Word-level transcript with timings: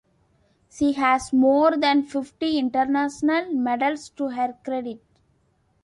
She 0.67 0.93
has 0.93 1.31
more 1.31 1.77
than 1.77 2.01
fifty 2.01 2.57
international 2.57 3.53
medals 3.53 4.09
to 4.15 4.29
her 4.29 4.57
credit. 4.65 4.99